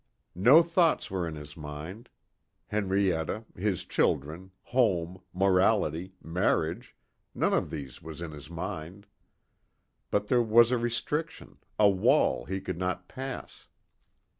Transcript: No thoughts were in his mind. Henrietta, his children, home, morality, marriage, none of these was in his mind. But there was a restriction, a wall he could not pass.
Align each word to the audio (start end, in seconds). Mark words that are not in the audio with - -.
No 0.33 0.63
thoughts 0.63 1.11
were 1.11 1.27
in 1.27 1.35
his 1.35 1.55
mind. 1.55 2.09
Henrietta, 2.69 3.45
his 3.55 3.85
children, 3.85 4.49
home, 4.63 5.21
morality, 5.31 6.15
marriage, 6.23 6.95
none 7.35 7.53
of 7.53 7.69
these 7.69 8.01
was 8.01 8.19
in 8.19 8.31
his 8.31 8.49
mind. 8.49 9.05
But 10.09 10.27
there 10.27 10.41
was 10.41 10.71
a 10.71 10.77
restriction, 10.79 11.59
a 11.77 11.87
wall 11.87 12.45
he 12.45 12.59
could 12.59 12.79
not 12.79 13.07
pass. 13.07 13.67